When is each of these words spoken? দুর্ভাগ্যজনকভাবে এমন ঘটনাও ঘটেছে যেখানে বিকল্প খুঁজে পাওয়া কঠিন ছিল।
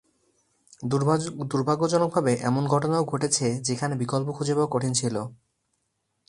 দুর্ভাগ্যজনকভাবে 1.51 2.31
এমন 2.41 2.63
ঘটনাও 2.67 3.03
ঘটেছে 3.03 3.45
যেখানে 3.61 3.93
বিকল্প 3.95 4.27
খুঁজে 4.31 4.53
পাওয়া 4.53 4.71
কঠিন 4.71 4.93
ছিল। 4.93 5.15